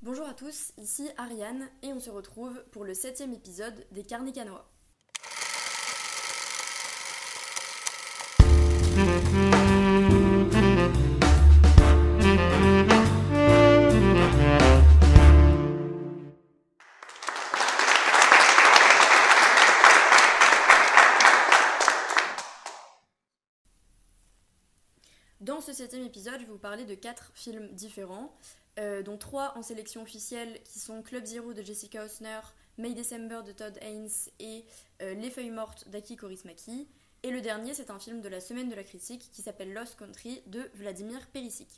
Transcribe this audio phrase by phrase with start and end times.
[0.00, 4.54] Bonjour à tous, ici Ariane et on se retrouve pour le septième épisode des Carnicanois.
[4.54, 4.77] Dans
[26.08, 28.34] épisode, je vais vous parler de quatre films différents,
[28.78, 32.40] euh, dont trois en sélection officielle qui sont Club Zero de Jessica Osner,
[32.78, 34.08] May December de Todd Haynes
[34.40, 34.64] et
[35.02, 36.88] euh, Les Feuilles Mortes d'Aki Korismaki.
[37.22, 39.98] Et le dernier, c'est un film de la semaine de la critique qui s'appelle Lost
[39.98, 41.68] Country de Vladimir Perisic.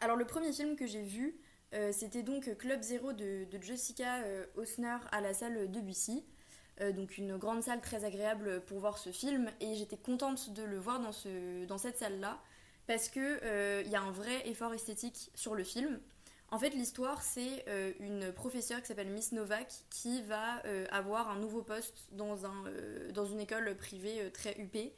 [0.00, 1.40] Alors le premier film que j'ai vu,
[1.72, 4.22] euh, c'était donc Club Zero de, de Jessica
[4.56, 6.22] Osner à la salle Debussy.
[6.80, 10.62] Euh, donc une grande salle très agréable pour voir ce film et j'étais contente de
[10.62, 12.40] le voir dans, ce, dans cette salle là
[12.88, 16.00] parce que euh, il y a un vrai effort esthétique sur le film.
[16.50, 21.38] En fait, l'histoire, c'est euh, une professeure qui s'appelle Miss Novak qui va avoir un
[21.38, 22.64] nouveau poste dans, un,
[23.12, 24.94] dans une école privée très huppée.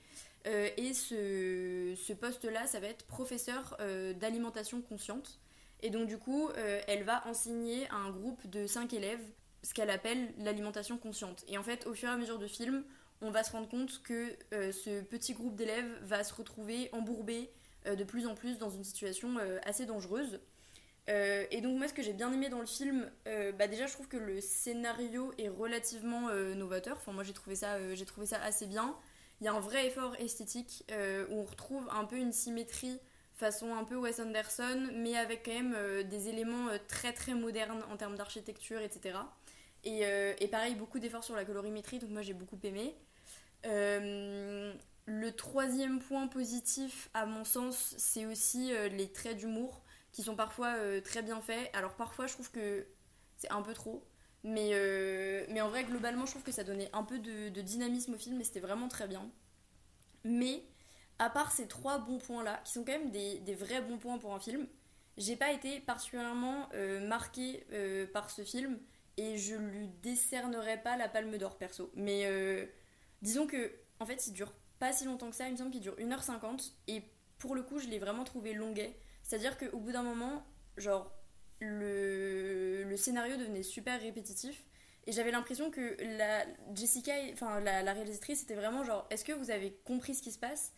[0.47, 3.77] et ce, ce poste-là, ça va être professeur
[4.15, 5.41] d'alimentation consciente.
[5.83, 6.49] Et donc, du coup,
[6.87, 9.25] elle va enseigner à un groupe de 5 élèves
[9.63, 11.45] ce qu'elle appelle l'alimentation consciente.
[11.49, 12.85] Et en fait, au fur et à mesure du film,
[13.23, 17.51] on va se rendre compte que euh, ce petit groupe d'élèves va se retrouver embourbé
[17.51, 20.41] euh, de plus en plus dans une situation euh, assez dangereuse.
[21.09, 23.11] et donc moi ce que j'ai bien aimé dans le film,
[23.59, 26.97] bah déjà je trouve que le scénario est relativement novateur.
[26.99, 28.95] Enfin moi j'ai trouvé ça, trouvé ça assez bien.
[29.41, 30.85] Il y a un vrai effort esthétique
[31.31, 33.01] où on retrouve un peu une symétrie
[33.35, 37.97] façon un peu Wes Anderson, mais avec quand même des éléments très très modernes en
[37.97, 39.19] termes d'architecture, etc.
[39.87, 42.95] Euh, et, pareil, beaucoup d'efforts sur la colorimétrie, donc moi j'ai beaucoup aimé.
[45.11, 50.23] Euh, le troisième point positif, à mon sens, c'est aussi euh, les traits d'humour qui
[50.23, 51.71] sont parfois très bien faits.
[51.73, 52.87] Alors parfois, je trouve que
[53.37, 54.05] c'est un peu trop.
[54.43, 54.73] Mais,
[55.51, 58.41] mais en vrai, globalement, je trouve que ça donnait un peu de, dynamisme au film
[58.41, 59.31] et c'était vraiment très bien.
[60.25, 60.65] Mais,
[61.21, 64.19] à part ces trois bons points-là, qui sont quand même des, des, vrais bons points
[64.19, 64.67] pour un film,
[65.17, 66.69] j'ai pas été particulièrement
[67.03, 67.65] marquée
[68.13, 68.81] par ce film
[69.21, 71.91] et je lui décernerai pas la palme d'or perso.
[71.95, 72.67] Mais euh,
[73.23, 75.81] disons que, en fait, il dure pas si longtemps que ça, il me semble qu'il
[75.81, 77.05] dure 1h50 et
[77.39, 78.97] pour le coup, je l'ai vraiment trouvé longuet.
[79.23, 80.45] C'est-à-dire qu'au bout d'un moment,
[80.77, 81.13] genre,
[81.61, 84.65] le, le scénario devenait super répétitif
[85.07, 89.51] et j'avais l'impression que la Jessica, enfin la, réalisatrice, était vraiment genre, est-ce que vous
[89.51, 90.73] avez compris ce qui se passe?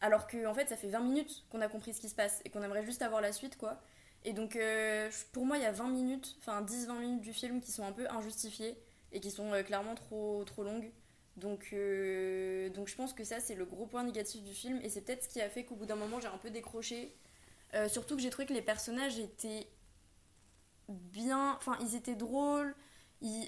[0.00, 2.40] Alors qu'en en fait, ça fait 20 minutes qu'on a compris ce qui se passe
[2.44, 3.80] et qu'on aimerait juste avoir la suite, quoi.
[4.24, 7.60] Et donc, euh, pour moi, il y a 20 minutes, enfin 10-20 minutes du film
[7.60, 8.76] qui sont un peu injustifiées
[9.12, 10.90] et qui sont euh, clairement trop, trop longues.
[11.36, 14.80] Donc, euh, donc, je pense que ça, c'est le gros point négatif du film.
[14.82, 17.14] Et c'est peut-être ce qui a fait qu'au bout d'un moment, j'ai un peu décroché.
[17.88, 19.66] surtout que j'ai trouvé que les personnages étaient
[20.88, 21.54] bien.
[21.56, 22.74] Enfin, ils étaient drôles.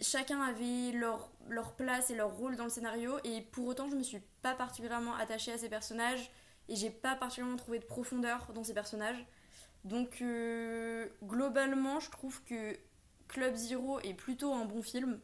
[0.02, 3.18] chacun avait leur, leur place et leur rôle dans le scénario.
[3.24, 6.30] Et pour autant, je me suis pas particulièrement attachée à ces personnages.
[6.68, 9.26] Et j'ai pas particulièrement trouvé de profondeur dans ces personnages.
[9.84, 12.76] Donc euh, globalement, je trouve que
[13.28, 15.20] Club Zero est plutôt un bon film,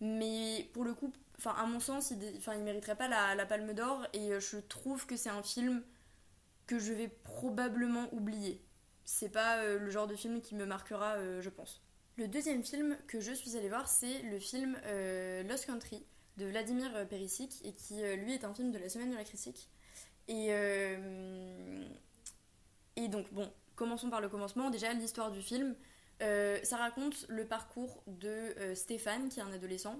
[0.00, 4.06] mais pour le coup, enfin à mon sens, il, ne mériterait pas la, Palme d'Or
[4.12, 5.82] et euh, je trouve que c'est un film
[6.66, 8.62] que je vais probablement oublier.
[9.04, 11.82] C'est pas euh, le genre de film qui me marquera, je pense.
[12.16, 14.76] Le deuxième film que je suis allée voir, c'est le film
[15.48, 16.04] Lost Country
[16.36, 19.68] de Vladimir Perisic et qui lui est un film de la semaine de la critique.
[20.28, 20.50] Et,
[22.96, 24.68] et donc bon, Commençons par le commencement.
[24.68, 25.74] Déjà, l'histoire du film.
[26.20, 29.98] Euh, ça raconte le parcours de euh, Stéphane, qui est un adolescent,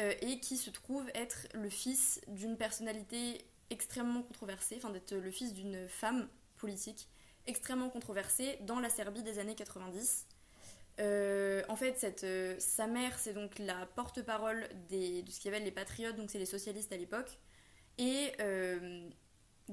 [0.00, 5.30] euh, et qui se trouve être le fils d'une personnalité extrêmement controversée, enfin d'être le
[5.30, 7.08] fils d'une femme politique
[7.46, 10.26] extrêmement controversée dans la Serbie des années 90.
[10.98, 12.26] en fait, cette,
[12.60, 16.38] sa mère, c'est donc la porte-parole de ce qu'il y avait les patriotes, donc c'est
[16.38, 17.38] les socialistes à l'époque.
[17.98, 18.32] Et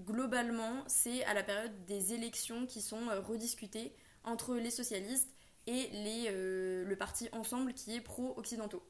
[0.05, 5.33] globalement, c'est à la période des élections qui sont euh, rediscutées entre les socialistes
[5.65, 5.89] et
[6.29, 8.83] euh, le parti Ensemble qui est pro-occidentaux.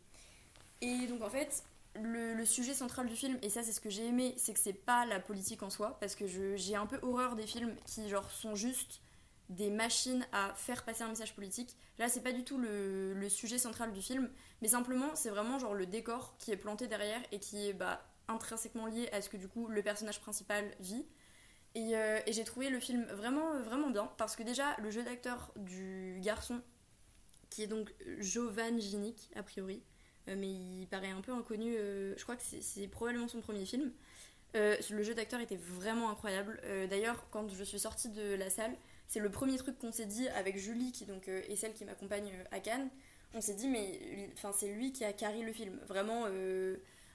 [0.82, 1.64] Et donc en fait,
[1.96, 4.74] le, sujet central du film, et ça c'est ce que j'ai aimé, c'est que c'est
[4.74, 8.30] pas la politique en soi, parce que j'ai un peu horreur des films qui genre
[8.32, 9.02] sont juste
[9.50, 11.78] des machines à faire passer un message politique.
[12.00, 14.30] Là, c'est pas du tout le, sujet central du film,
[14.62, 18.06] mais simplement c'est vraiment genre le décor qui est planté derrière et qui est bah,
[18.28, 21.06] intrinsèquement lié à ce que du coup le personnage principal vit.
[21.76, 25.52] Euh, et, j'ai trouvé le film vraiment, vraiment bien parce que déjà le jeu d'acteur
[25.56, 26.62] du garçon,
[27.50, 29.97] qui est donc Jovan Ginic a priori, euh,
[30.36, 33.92] mais il paraît un peu inconnu, euh, je crois que c'est probablement son premier film.
[34.54, 36.60] le jeu d'acteur était vraiment incroyable.
[36.90, 38.76] D'ailleurs, quand je suis sortie de la salle,
[39.08, 42.32] c'est le premier truc qu'on s'est dit avec Julie, qui donc est celle qui m'accompagne
[42.52, 42.90] à Cannes.
[43.34, 45.80] On s'est dit, mais enfin, c'est lui qui a carré le film.
[45.88, 46.26] Vraiment,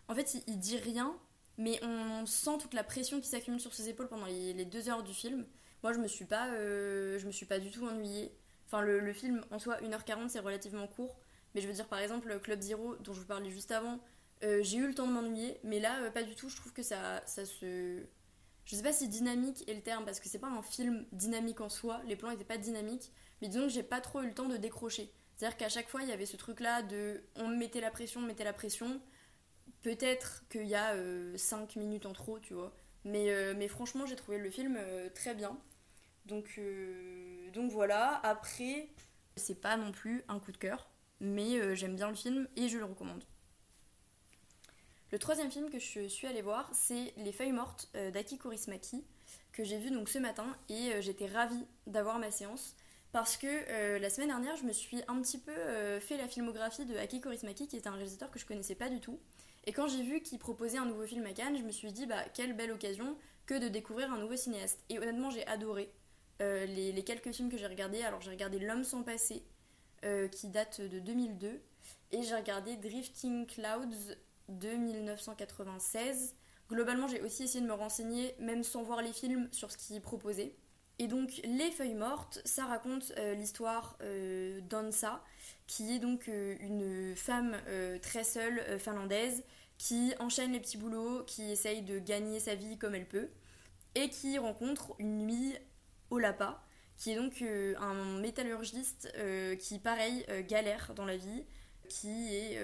[0.08, 1.17] en fait, il, dit rien,
[1.58, 5.03] mais on sent toute la pression qui s'accumule sur ses épaules pendant les, deux heures
[5.03, 5.44] du film.
[5.82, 8.32] Moi, je me suis pas, je me suis pas du tout ennuyée.
[8.73, 11.15] Enfin, le, film en soi, 1h40, c'est relativement court.
[11.55, 14.01] Mais je veux dire, par exemple, Club Zero, dont je vous parlais juste avant,
[14.45, 15.59] euh, j'ai eu le temps de m'ennuyer.
[15.65, 16.49] Mais là, euh, pas du tout.
[16.49, 18.03] Je trouve que ça, ça se.
[18.65, 21.61] Je sais pas si dynamique est le terme, parce que c'est pas un film dynamique
[21.61, 22.01] en soi.
[22.07, 23.13] Les plans étaient pas dynamiques.
[23.41, 25.13] Mais disons que j'ai pas trop eu le temps de décrocher.
[25.37, 27.23] C'est-à-dire qu'à chaque fois, il y avait ce truc-là de.
[27.37, 29.01] On mettait la pression, on mettait la pression.
[29.83, 30.95] Peut-être qu'il y a
[31.37, 32.73] 5 euh, minutes en trop, tu vois.
[33.05, 34.79] Mais, mais franchement, j'ai trouvé le film
[35.13, 35.59] très bien.
[36.27, 36.61] Donc,
[37.53, 38.91] donc voilà, après,
[39.35, 40.89] c'est pas non plus un coup de cœur,
[41.23, 43.25] mais euh, j'aime bien le film et je le recommande.
[45.11, 49.03] Le troisième film que je suis allée voir, c'est Les Feuilles Mortes euh, d'Aki Korismaki,
[49.53, 52.77] que j'ai vu donc ce matin et j'étais ravie d'avoir ma séance
[53.13, 55.53] parce que la semaine dernière, je me suis un petit peu
[56.01, 57.21] fait la filmographie de Aki
[57.69, 59.21] qui est un réalisateur que je connaissais pas du tout.
[59.65, 62.07] Et quand j'ai vu qu'il proposait un nouveau film à Cannes, je me suis dit,
[62.07, 63.15] bah, quelle belle occasion
[63.45, 64.81] que de découvrir un nouveau cinéaste.
[64.89, 65.93] Et honnêtement, j'ai adoré.
[66.41, 68.03] Euh, les, quelques films que j'ai regardés.
[68.03, 69.45] Alors j'ai regardé L'homme sans passé,
[70.05, 71.61] euh, qui date de 2002,
[72.13, 74.15] et j'ai regardé Drifting Clouds
[74.49, 76.35] de 1996.
[76.69, 79.97] Globalement, j'ai aussi essayé de me renseigner, même sans voir les films, sur ce qui
[79.97, 80.57] est.
[80.99, 83.99] Et donc, Les Feuilles Mortes, ça raconte euh, l'histoire
[84.69, 85.23] d'Ansa,
[85.67, 87.57] qui est donc une femme
[88.03, 89.43] très seule finlandaise
[89.79, 93.29] qui enchaîne les petits boulots, qui essaye de gagner sa vie comme elle peut,
[93.95, 95.57] et qui rencontre une nuit
[96.11, 96.63] Olapa,
[97.03, 101.45] qui est donc euh, un métallurgiste euh, qui, pareil, euh, galère dans la vie,
[101.89, 102.59] qui est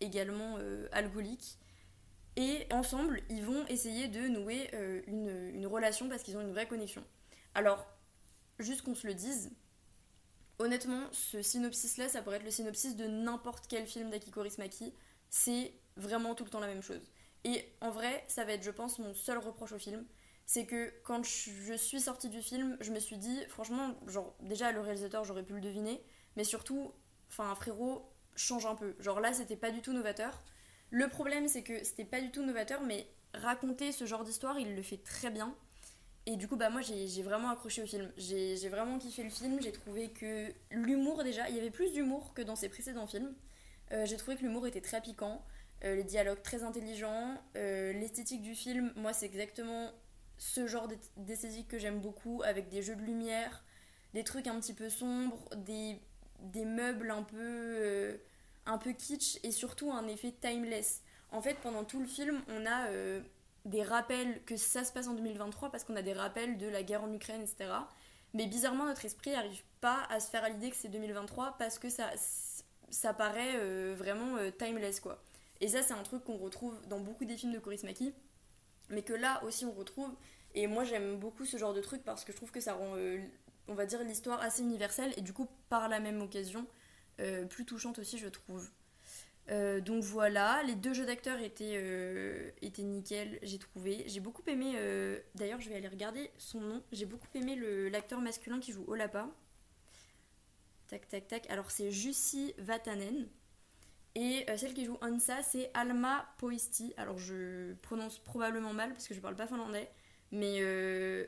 [0.00, 0.58] également
[0.92, 1.58] alcoolique.
[2.36, 4.70] Et ensemble, ils vont essayer de nouer
[5.08, 7.02] une, relation parce qu'ils ont une vraie connexion.
[7.54, 7.84] Alors,
[8.60, 9.50] juste qu'on se le dise,
[10.60, 14.94] honnêtement, ce synopsis-là, ça pourrait être le synopsis de n'importe quel film d'Akiko Rismaki.
[15.30, 17.10] C'est vraiment tout le temps la même chose.
[17.42, 20.04] Et en vrai, ça va être, je pense, mon seul reproche au film
[20.48, 24.72] c'est que quand je suis sortie du film, je me suis dit, franchement, genre, déjà
[24.72, 26.02] le réalisateur, j'aurais pu le deviner,
[26.36, 26.90] mais surtout,
[27.28, 28.96] enfin, frérot, change un peu.
[28.98, 30.42] Genre là, c'était pas du tout novateur.
[30.88, 34.74] Le problème, c'est que c'était pas du tout novateur, mais raconter ce genre d'histoire, il
[34.74, 35.54] le fait très bien.
[36.24, 38.10] Et du coup, bah moi, j'ai vraiment accroché au film.
[38.16, 39.60] J'ai vraiment kiffé le film.
[39.60, 43.34] J'ai trouvé que l'humour, déjà, il y avait plus d'humour que dans ses précédents films.
[43.92, 45.44] Euh, j'ai trouvé que l'humour était très piquant,
[45.84, 49.92] euh, les dialogues très intelligents, euh, l'esthétique du film, moi, c'est exactement
[50.38, 53.64] ce genre d'esthétique que j'aime beaucoup, avec des jeux de lumière,
[54.14, 56.00] des trucs un petit peu sombres, des,
[56.40, 58.16] des meubles un peu, euh,
[58.64, 61.02] un peu kitsch et surtout un effet timeless.
[61.30, 63.20] En fait, pendant tout le film, on a euh,
[63.64, 66.84] des rappels que ça se passe en 2023 parce qu'on a des rappels de la
[66.84, 67.70] guerre en Ukraine, etc.
[68.32, 71.78] Mais bizarrement, notre esprit n'arrive pas à se faire à l'idée que c'est 2023 parce
[71.78, 72.10] que ça,
[72.90, 75.20] ça paraît euh, vraiment timeless, quoi.
[75.60, 78.14] Et ça, c'est un truc qu'on retrouve dans beaucoup des films de Korismaki
[78.90, 80.14] mais que là aussi on retrouve.
[80.54, 82.96] Et moi j'aime beaucoup ce genre de truc parce que je trouve que ça rend,
[82.96, 83.18] euh,
[83.68, 86.66] on va dire, l'histoire assez universelle et du coup par la même occasion
[87.20, 88.70] euh, plus touchante aussi je trouve.
[89.50, 94.04] Euh, donc voilà, les deux jeux d'acteurs étaient, étaient nickel, j'ai trouvé.
[94.06, 94.74] J'ai beaucoup aimé,
[95.34, 97.56] d'ailleurs je vais aller regarder son nom, j'ai beaucoup aimé
[97.90, 99.28] l'acteur masculin qui joue Olapa.
[100.88, 103.28] Tac tac tac, alors c'est Jussi Vatanen.
[104.14, 106.94] Et euh, celle qui joue Ansa, c'est Alma Poisti.
[106.96, 109.88] Alors je prononce probablement mal parce que je parle pas finlandais.
[110.32, 111.24] Mais, euh,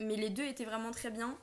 [0.00, 1.36] mais les deux étaient vraiment très bien.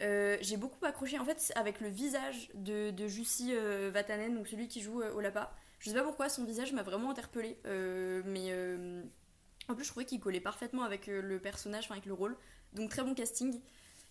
[0.00, 3.52] Euh, j'ai beaucoup accroché en fait avec le visage de, Jussi
[3.90, 5.54] Vatanen, donc celui qui joue Olapa.
[5.80, 7.58] Je sais pas pourquoi son visage m'a vraiment interpellée.
[7.64, 8.52] mais
[9.68, 12.36] en plus, je trouvais qu'il collait parfaitement avec le personnage, avec le rôle.
[12.72, 13.60] Donc très bon casting.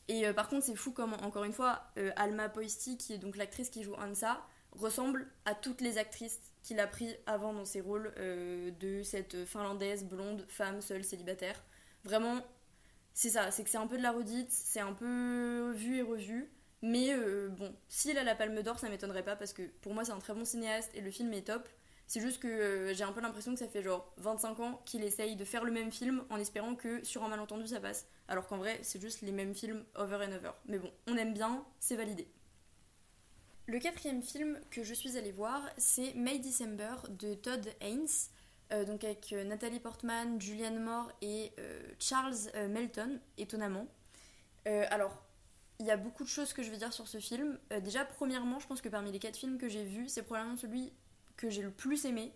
[0.07, 3.69] Et par contre, c'est fou comme, encore une fois, Alma Poisti, qui est donc l'actrice
[3.69, 8.14] qui joue Ansa, ressemble à toutes les actrices qu'il a pris avant dans ses rôles
[8.18, 11.64] euh, de cette finlandaise blonde femme seule célibataire.
[12.04, 12.46] Vraiment,
[13.14, 16.02] c'est ça, c'est que c'est un peu de la redite, c'est un peu vu et
[16.02, 16.52] revu.
[16.82, 20.06] Mais euh, bon, s'il a la palme d'or, ça m'étonnerait pas parce que pour moi
[20.06, 21.68] c'est un très bon cinéaste et le film est top.
[22.06, 25.04] C'est juste que euh, j'ai un peu l'impression que ça fait genre 25 ans qu'il
[25.04, 28.08] essaye de faire le même film en espérant que sur un malentendu ça passe.
[28.28, 30.52] Alors qu'en vrai, c'est juste les mêmes films over and over.
[30.68, 32.28] Mais bon, on aime bien, c'est validé.
[33.70, 38.08] Le quatrième film que je suis allée voir, c'est May December de Todd Haynes,
[38.72, 42.38] euh, donc avec euh, Nathalie Portman, Julianne Moore et euh, Charles
[42.70, 43.88] Melton, étonnamment.
[44.66, 45.22] alors,
[45.80, 47.60] il y a beaucoup de choses que je vais dire sur ce film.
[47.82, 50.94] déjà, premièrement, je pense que parmi les quatre films que j'ai vus, c'est probablement celui
[51.36, 52.34] que j'ai le plus aimé.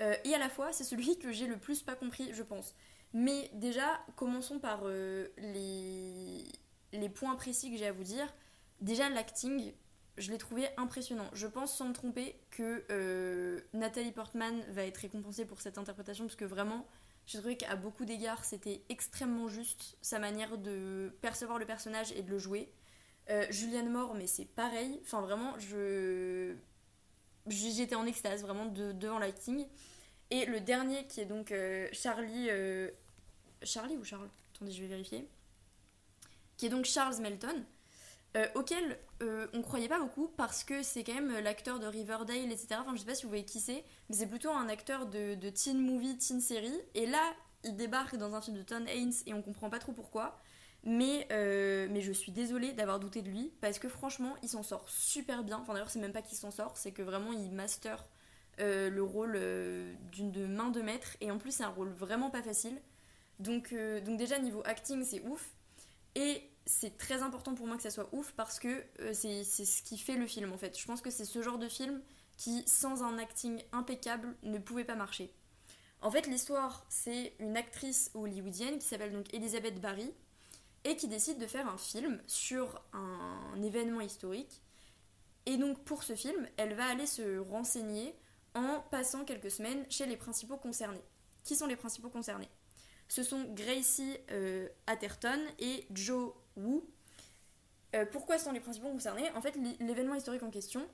[0.00, 2.74] et à la fois, c'est celui que j'ai le plus pas compris, je pense.
[3.12, 6.44] Mais déjà, commençons par les
[6.92, 8.32] les points précis que j'ai à vous dire,
[8.80, 9.74] déjà l'acting,
[10.16, 11.28] je l'ai trouvé impressionnant.
[11.32, 16.24] Je pense sans me tromper que euh, Nathalie Portman va être récompensée pour cette interprétation
[16.24, 16.86] parce que vraiment,
[17.26, 22.22] j'ai trouvé qu'à beaucoup d'égards, c'était extrêmement juste sa manière de percevoir le personnage et
[22.22, 22.70] de le jouer.
[23.28, 25.00] Euh, Julianne Moore, mais c'est pareil.
[25.02, 26.54] Enfin, vraiment, je.
[27.48, 29.66] J'étais en extase vraiment de, devant l'acting.
[30.30, 32.48] Et le dernier qui est donc euh, Charlie.
[32.50, 32.90] Euh,
[33.62, 34.28] Charlie ou Charles?
[34.54, 35.28] Attendez, je vais vérifier.
[36.56, 37.64] Qui est donc Charles Melton.
[38.36, 42.52] Euh, auquel euh, on croyait pas beaucoup parce que c'est quand même l'acteur de Riverdale,
[42.52, 42.68] etc.
[42.80, 45.34] Enfin, je sais pas si vous voyez qui c'est, mais c'est plutôt un acteur de,
[45.34, 46.78] de, teen movie, teen série.
[46.94, 47.22] Et là,
[47.64, 50.38] il débarque dans un film de Tom Haynes et on comprend pas trop pourquoi.
[50.84, 54.62] Mais, euh, mais je suis désolée d'avoir douté de lui parce que franchement, il s'en
[54.62, 55.58] sort super bien.
[55.58, 58.04] Enfin, d'ailleurs, c'est même pas qu'il s'en sort, c'est que vraiment il master
[58.58, 59.38] le rôle
[60.12, 61.16] d'une main de maître.
[61.20, 62.80] Et en plus, c'est un rôle vraiment pas facile.
[63.38, 65.50] Donc, donc déjà, niveau acting, c'est ouf.
[66.14, 69.82] Et c'est très important pour moi que ça soit ouf parce que euh, c'est ce
[69.82, 70.78] qui fait le film en fait.
[70.78, 72.02] Je pense que c'est ce genre de film
[72.36, 75.32] qui, sans un acting impeccable, ne pouvait pas marcher.
[76.02, 80.12] En fait, l'histoire, c'est une actrice hollywoodienne qui s'appelle donc Elizabeth Barry
[80.84, 84.60] et qui décide de faire un film sur un événement historique.
[85.46, 88.14] Et donc pour ce film, elle va aller se renseigner
[88.54, 91.02] en passant quelques semaines chez les principaux concernés.
[91.44, 92.50] Qui sont les principaux concernés?
[93.08, 96.32] Ce sont Gracie euh, Atherton et Joe
[97.96, 100.86] euh, pourquoi sont les principaux concernés En fait, l'événement historique en question,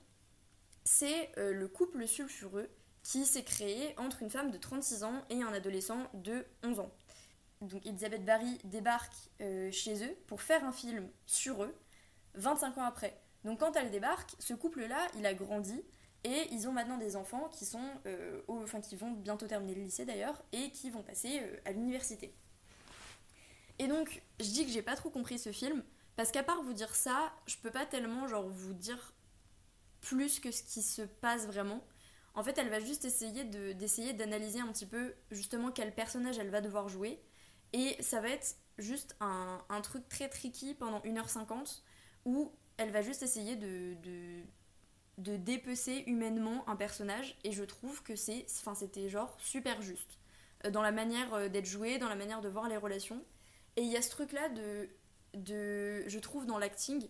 [0.84, 2.68] c'est euh, le couple sulfureux
[3.02, 6.92] qui s'est créé entre une femme de 36 ans et un adolescent de 11 ans.
[7.60, 11.74] Donc Elisabeth Barry débarque euh, chez eux pour faire un film sur eux
[12.34, 13.20] 25 ans après.
[13.44, 15.82] Donc quand elle débarque, ce couple-là, il a grandi
[16.24, 17.90] et ils ont maintenant des enfants qui sont,
[18.46, 22.32] enfin qui vont bientôt terminer le lycée d'ailleurs et qui vont passer à l'université.
[23.78, 25.82] Et donc, je dis que j'ai pas trop compris ce film,
[26.16, 29.14] parce qu'à part vous dire ça, je peux pas tellement genre vous dire
[30.00, 31.84] plus que ce qui se passe vraiment.
[32.34, 36.50] En fait, elle va juste essayer d'essayer d'analyser un petit peu justement quel personnage elle
[36.50, 37.22] va devoir jouer.
[37.72, 41.82] Et ça va être juste un, truc très tricky pendant 1h50
[42.24, 44.42] où elle va juste essayer de, de,
[45.18, 47.38] de dépecer humainement un personnage.
[47.44, 50.18] Et je trouve que c'était genre super juste.
[50.64, 53.22] Euh, dans la manière euh, d'être joué, dans la manière de voir les relations.
[53.76, 54.88] Et il y a ce truc-là de,
[55.34, 57.08] de, je trouve, dans l'acting,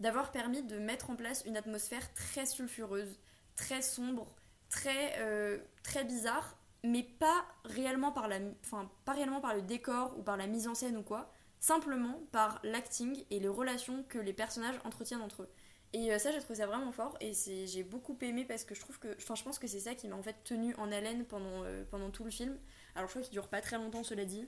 [0.00, 3.18] d'avoir permis de mettre en place une atmosphère très sulfureuse,
[3.56, 4.34] très sombre,
[4.68, 10.16] très, euh, très bizarre, mais pas réellement, par la, enfin, pas réellement par le décor
[10.18, 14.18] ou par la mise en scène ou quoi, simplement par l'acting et les relations que
[14.18, 15.50] les personnages entretiennent entre eux.
[15.94, 18.80] Et euh, ça, j'ai trouvé ça vraiment fort et j'ai beaucoup aimé parce que je
[18.80, 21.24] trouve que, enfin, je pense que c'est ça qui m'a en fait tenu en haleine
[21.24, 22.58] pendant, euh, pendant tout le film.
[22.94, 24.46] Alors, je crois qu'il dure pas très longtemps, cela dit.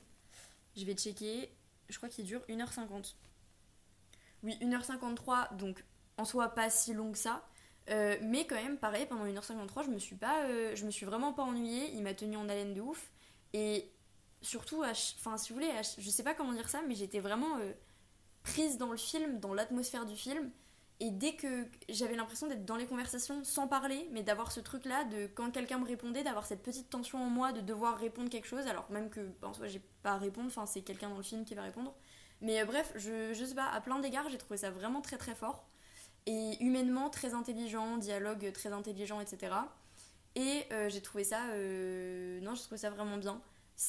[0.76, 1.52] Je vais checker.
[1.88, 3.14] Je crois qu'il dure 1h50.
[4.42, 5.84] Oui, 1h53, donc
[6.16, 7.46] en soi pas si long que ça.
[7.90, 11.06] Euh, mais quand même, pareil, pendant 1h53, je me suis pas, euh, je me suis
[11.06, 11.90] vraiment pas ennuyée.
[11.94, 13.10] Il m'a tenu en haleine de ouf.
[13.52, 13.90] Et
[14.42, 17.72] surtout, enfin, si vous voulez, je sais pas comment dire ça, mais j'étais vraiment euh,
[18.42, 20.50] prise dans le film, dans l'atmosphère du film.
[21.02, 25.04] Et dès que j'avais l'impression d'être dans les conversations sans parler, mais d'avoir ce truc-là,
[25.04, 28.46] de quand quelqu'un me répondait, d'avoir cette petite tension en moi de devoir répondre quelque
[28.46, 31.22] chose, alors même que en soi j'ai pas à répondre, enfin c'est quelqu'un dans le
[31.22, 31.94] film qui va répondre.
[32.42, 35.16] Mais euh, bref, je, je sais pas, à plein d'égards, j'ai trouvé ça vraiment très
[35.16, 35.66] très fort.
[36.26, 39.54] Et humainement très intelligent, dialogue très intelligent, etc.
[40.36, 41.46] Et euh, j'ai trouvé ça.
[41.54, 43.40] Euh, non, j'ai trouvé ça vraiment bien.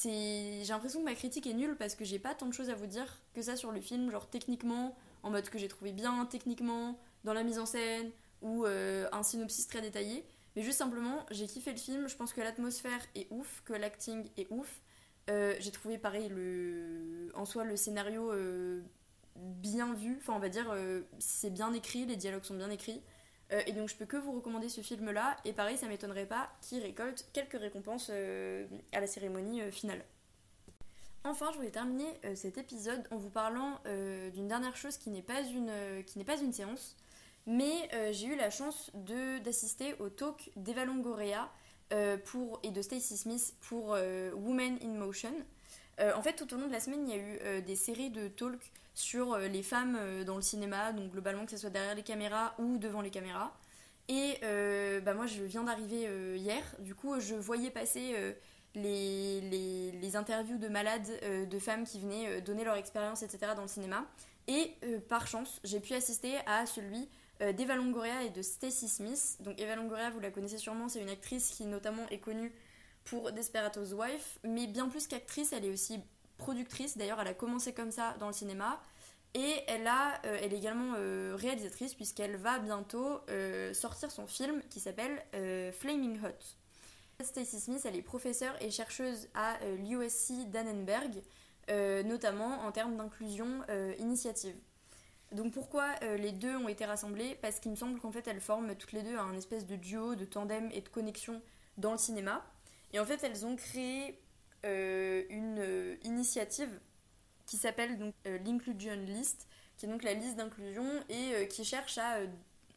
[0.04, 2.76] J'ai l'impression que ma critique est nulle parce que j'ai pas tant de choses à
[2.76, 6.26] vous dire que ça sur le film, genre techniquement en mode que j'ai trouvé bien
[6.26, 8.12] techniquement, dans la mise en scène,
[8.42, 10.26] ou euh, un synopsis très détaillé.
[10.56, 14.30] Mais juste simplement, j'ai kiffé le film, je pense que l'atmosphère est ouf, que l'acting
[14.38, 14.82] est ouf.
[15.30, 17.32] Euh, j'ai trouvé pareil le...
[17.36, 18.82] en soi le scénario euh,
[19.36, 20.76] bien vu, enfin on va dire
[21.20, 23.02] c'est bien écrit, les dialogues sont bien écrits.
[23.52, 26.50] et donc je peux que vous recommander ce film là, et pareil ça m'étonnerait pas
[26.62, 30.04] qu'il récolte quelques récompenses à la cérémonie finale.
[31.24, 35.12] Enfin, je voulais terminer euh, cet épisode en vous parlant euh, d'une dernière chose qui
[35.12, 36.98] n'est pas une, euh, pas une séance,
[37.46, 38.92] mais j'ai eu la chance
[39.44, 41.50] d'assister au talk d'Eva Longoria
[42.26, 43.98] pour, et de Stacey Smith pour
[44.36, 45.34] Women in Motion.
[46.00, 48.28] en fait, tout au long de la semaine, il y a eu des séries de
[48.28, 52.54] talks sur les femmes dans le cinéma, donc globalement que ce soit derrière les caméras
[52.60, 53.52] ou devant les caméras.
[54.08, 54.38] Et
[55.02, 58.36] bah moi, je viens d'arriver hier, du coup, je voyais passer
[58.76, 63.54] les, les, interviews de malades, euh, de femmes qui venaient euh, donner leur expérience, etc.
[63.56, 64.06] dans le cinéma.
[64.48, 67.10] Et euh, par chance, j'ai pu assister à celui
[67.58, 69.38] d'Eva Longoria et de Stacey Smith.
[69.40, 72.54] Donc Eva Longoria, vous la connaissez sûrement, c'est une actrice qui notamment est connue
[73.04, 76.00] pour Desperados Wife, mais bien plus qu'actrice, elle est aussi
[76.38, 77.00] productrice.
[77.00, 78.80] D'ailleurs, elle a commencé comme ça dans le cinéma.
[79.34, 80.94] Et elle, a, elle est également
[81.36, 83.22] réalisatrice puisqu'elle va bientôt
[83.74, 85.20] sortir son film qui s'appelle
[85.80, 86.61] Flaming Hot.
[87.26, 91.22] Stacy Smith, elle est professeure et chercheuse à euh, l'USC Dannenberg,
[91.70, 94.56] euh, notamment en termes d'inclusion euh, initiative.
[95.32, 98.76] Donc pourquoi les deux ont été rassemblés Parce qu'il me semble qu'en fait elles forment
[98.76, 101.42] toutes les deux un espèce de duo, de tandem et de connexion
[101.78, 102.46] dans le cinéma.
[102.92, 104.20] Et en fait elles ont créé
[104.66, 106.82] une initiative
[107.46, 109.48] qui s'appelle donc l'Inclusion List,
[109.78, 112.18] qui est donc la liste d'inclusion et qui cherche à,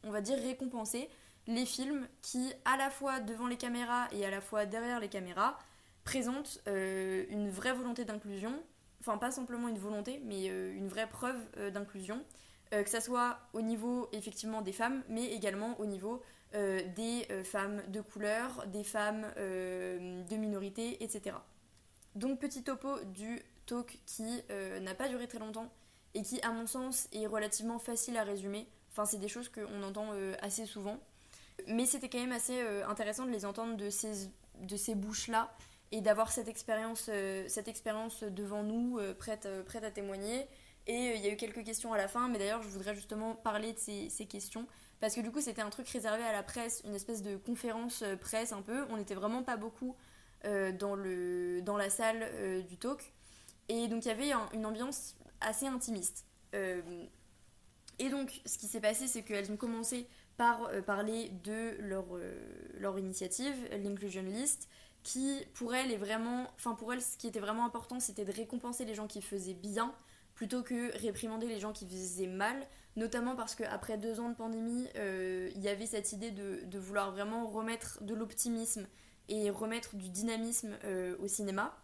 [0.04, 1.08] on va dire, récompenser
[1.46, 5.08] les films qui, à la fois devant les caméras et à la fois derrière les
[5.08, 5.58] caméras,
[6.04, 8.62] présentent euh, une vraie volonté d'inclusion,
[9.00, 12.24] enfin pas simplement une volonté, mais euh, une vraie preuve euh, d'inclusion,
[12.70, 16.20] que ce soit au niveau effectivement des femmes, mais également au niveau
[16.52, 21.36] des femmes de couleur, des femmes de minorité, etc.
[22.16, 24.42] Donc petit topo du talk qui
[24.80, 25.72] n'a pas duré très longtemps
[26.14, 28.66] et qui à mon sens est relativement facile à résumer.
[28.90, 30.10] Enfin c'est des choses qu'on entend
[30.42, 30.98] assez souvent.
[31.68, 34.28] Mais c'était quand même assez euh, intéressant de les entendre de ces,
[34.60, 35.54] de ces bouches-là
[35.92, 40.46] et d'avoir cette expérience euh, cette expérience devant nous, euh, prête, prête à témoigner.
[40.86, 43.34] Et il y a eu quelques questions à la fin, mais d'ailleurs je voudrais justement
[43.34, 44.66] parler de ces, ces questions.
[45.00, 48.04] Parce que du coup c'était un truc réservé à la presse, une espèce de conférence
[48.20, 48.84] presse un peu.
[48.90, 49.96] On n'était vraiment pas beaucoup
[50.42, 53.12] dans, le, dans la salle du talk.
[53.70, 56.26] Et donc il y avait une ambiance assez intimiste.
[56.52, 62.16] et donc ce qui s'est passé c'est qu'elles ont commencé par euh, parler de leur,
[62.16, 62.34] euh,
[62.78, 64.68] leur initiative, l'Inclusion List,
[65.02, 68.32] qui pour elle est vraiment, enfin pour elle ce qui était vraiment important c'était de
[68.32, 69.94] récompenser les gens qui faisaient bien
[70.34, 72.56] plutôt que réprimander les gens qui faisaient mal,
[72.96, 76.78] notamment parce qu'après deux ans de pandémie, euh, il y avait cette idée de, de
[76.78, 78.88] vouloir vraiment remettre de l'optimisme
[79.28, 80.76] et remettre du dynamisme
[81.20, 81.78] au cinéma.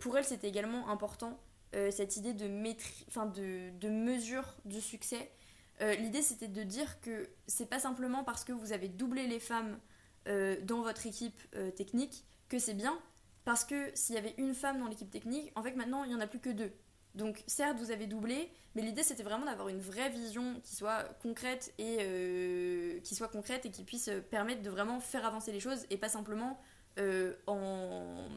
[0.00, 1.40] pour elle c'était également important
[1.72, 5.28] cette idée de, de, de mesure du succès
[5.80, 9.40] euh, l'idée c'était de dire que c'est pas simplement parce que vous avez doublé les
[9.40, 9.78] femmes
[10.28, 12.98] euh, dans votre équipe euh, technique que c'est bien,
[13.44, 16.14] parce que s'il y avait une femme dans l'équipe technique, en fait maintenant il n'y
[16.14, 16.72] en a plus que deux.
[17.14, 21.04] Donc certes vous avez doublé, mais l'idée c'était vraiment d'avoir une vraie vision qui soit
[21.22, 25.86] concrète et qui soit concrète et qui puisse permettre de vraiment faire avancer les choses
[25.90, 26.60] et pas simplement
[27.46, 28.28] en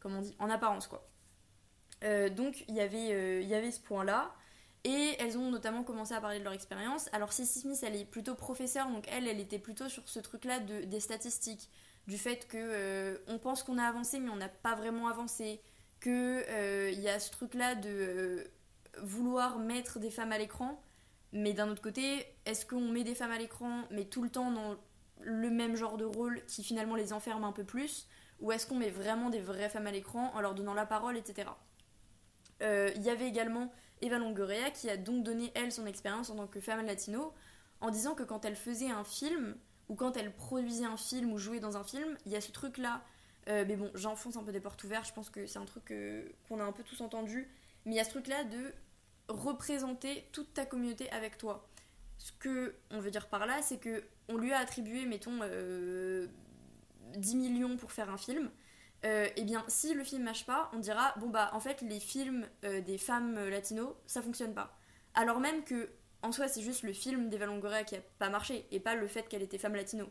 [0.00, 1.06] comment en apparence quoi.
[2.30, 4.34] donc il y avait il y avait ce point là.
[4.86, 7.08] Et elles ont notamment commencé à parler de leur expérience.
[7.12, 10.60] Alors Cissy Smith, elle est plutôt professeure, donc elle, elle était plutôt sur ce truc-là
[10.60, 11.68] de, des statistiques,
[12.06, 15.60] du fait que euh, on pense qu'on a avancé, mais on n'a pas vraiment avancé,
[15.98, 18.44] que euh, il y a ce truc-là de euh,
[19.02, 20.80] vouloir mettre des femmes à l'écran,
[21.32, 24.52] mais d'un autre côté, est-ce qu'on met des femmes à l'écran, mais tout le temps
[24.52, 24.76] dans
[25.20, 28.06] le même genre de rôle qui finalement les enferme un peu plus,
[28.38, 31.16] ou est-ce qu'on met vraiment des vraies femmes à l'écran en leur donnant la parole,
[31.16, 31.48] etc.
[32.60, 36.46] Il y avait également Eva Longoria, qui a donc donné, elle, son expérience en tant
[36.46, 37.32] que femme latino,
[37.80, 39.56] en disant que quand elle faisait un film,
[39.88, 42.50] ou quand elle produisait un film ou jouait dans un film, il y a ce
[42.52, 43.02] truc-là.
[43.48, 45.94] Euh, mais bon, j'enfonce un peu des portes ouvertes, je pense que c'est un truc
[46.48, 47.48] qu'on a un peu tous entendu.
[47.84, 48.74] Mais il y a ce truc-là de
[49.28, 51.68] représenter toute ta communauté avec toi.
[52.18, 55.42] Ce que on veut dire par là, c'est que on lui a attribué, mettons, 10
[55.44, 56.28] euh,
[57.16, 58.50] millions pour faire un film.
[59.04, 62.00] Euh, eh bien, si le film marche pas, on dira bon bah en fait les
[62.00, 64.76] films euh, des femmes euh, latinos ça fonctionne pas.
[65.14, 65.90] Alors même que
[66.22, 69.06] en soi c'est juste le film d'Eva Longoria qui a pas marché et pas le
[69.06, 70.06] fait qu'elle était femme latino.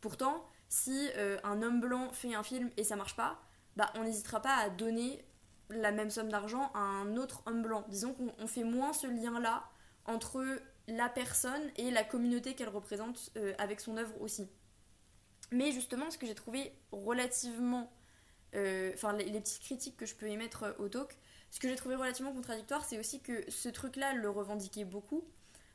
[0.00, 1.10] Pourtant, si
[1.44, 3.38] un homme blanc fait un film et ça marche pas,
[3.76, 5.22] bah on n'hésitera pas à donner
[5.68, 7.84] la même somme d'argent à un autre homme blanc.
[7.88, 9.64] Disons qu'on fait moins ce lien là
[10.06, 10.42] entre
[10.88, 14.48] la personne et la communauté qu'elle représente avec son œuvre aussi.
[15.52, 17.99] Mais justement, ce que j'ai trouvé relativement euh,
[18.94, 21.16] enfin les, petites critiques que je peux émettre euh, au talk,
[21.50, 25.24] ce que j'ai trouvé relativement contradictoire, c'est aussi que ce truc-là le revendiquait beaucoup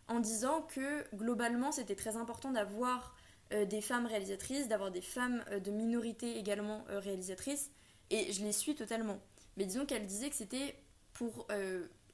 [0.08, 3.16] en disant que globalement c'était très important d'avoir
[3.54, 7.72] euh, des femmes réalisatrices, d'avoir des femmes de minorité également réalisatrices,
[8.10, 9.20] et je les suis totalement.
[9.58, 10.76] Mais disons qu'elle disait que c'était
[11.14, 11.48] pour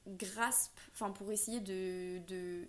[0.06, 2.68] grasp, enfin pour essayer de, de,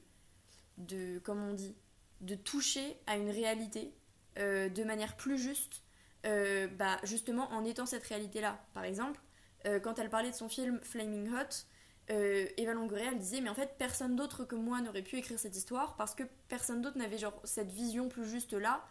[0.77, 1.75] de, comment on dit,
[2.21, 3.93] de toucher à une réalité
[4.35, 5.83] de manière plus juste
[6.25, 8.57] euh, bah, justement en étant cette réalité-là.
[8.73, 9.19] Par exemple,
[9.65, 11.65] euh, quand elle parlait de son film Flaming Hot,
[12.11, 15.39] euh, Eva Longoria elle disait mais en fait personne d'autre que moi n'aurait pu écrire
[15.39, 18.83] cette histoire parce que personne d'autre n'avait genre cette vision plus juste là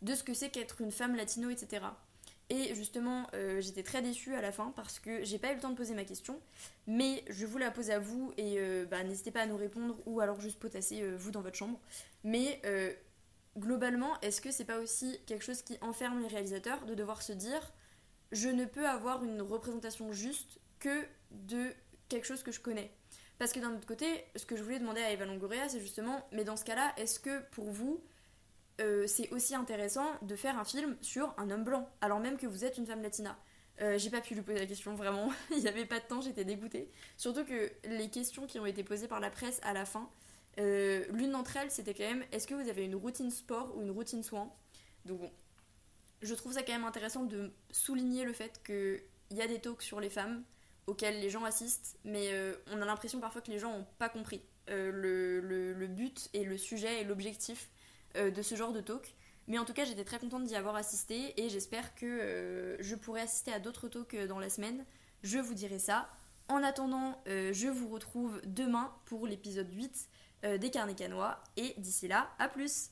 [0.00, 1.84] de ce que c'est qu'être une femme latino etc
[2.48, 3.26] et justement
[3.58, 5.92] j'étais très déçue à la fin parce que j'ai pas eu le temps de poser
[5.92, 6.40] ma question
[6.86, 8.58] mais je vous la pose à vous et
[8.90, 11.78] bah, n'hésitez pas à nous répondre ou alors juste potasser vous dans votre chambre
[12.22, 12.62] mais
[13.58, 17.32] globalement, est-ce que c'est pas aussi quelque chose qui enferme les réalisateurs de devoir se
[17.32, 17.72] dire
[18.32, 21.72] je ne peux avoir une représentation juste que de
[22.08, 22.90] quelque chose que je connais?
[23.38, 26.26] Parce que d'un autre côté, ce que je voulais demander à Eva Longoria, c'est justement,
[26.32, 28.02] mais dans ce cas-là, est-ce que pour vous,
[28.80, 32.46] euh, c'est aussi intéressant de faire un film sur un homme blanc, alors même que
[32.46, 33.36] vous êtes une femme latina?
[33.80, 35.30] Euh, j'ai pas pu lui poser la question, vraiment.
[35.50, 36.90] Il n'y avait pas de temps, j'étais dégoûtée.
[37.16, 40.08] Surtout que les questions qui ont été posées par la presse à la fin,
[40.58, 43.82] euh, l'une d'entre elles, c'était quand même est-ce que vous avez une routine sport ou
[43.82, 44.52] une routine soin?
[45.04, 45.30] Donc bon,
[46.22, 49.02] je trouve ça quand même intéressant de souligner le fait qu'il
[49.36, 50.42] y a des talks sur les femmes
[50.86, 54.08] auxquels les gens assistent, mais euh, on a l'impression parfois que les gens n'ont pas
[54.08, 57.70] compris le, le, but et le sujet et l'objectif
[58.14, 59.14] de ce genre de talk.
[59.46, 62.94] Mais en tout cas, j'étais très contente d'y avoir assisté et j'espère que euh, je
[62.94, 64.84] pourrai assister à d'autres talks euh, dans la semaine.
[65.22, 66.08] Je vous dirai ça.
[66.48, 70.08] En attendant, euh, je vous retrouve demain pour l'épisode 8
[70.44, 71.38] des Carnets Canois.
[71.56, 72.90] Et d'ici là, à plus